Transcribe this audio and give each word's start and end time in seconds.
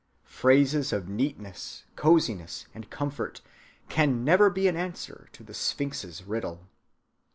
Phrases 0.25 0.91
of 0.91 1.07
neatness, 1.07 1.83
cosiness, 1.95 2.65
and 2.73 2.89
comfort 2.89 3.41
can 3.87 4.23
never 4.25 4.49
be 4.49 4.67
an 4.67 4.75
answer 4.75 5.29
to 5.33 5.43
the 5.43 5.53
sphinx's 5.53 6.23
riddle. 6.23 6.67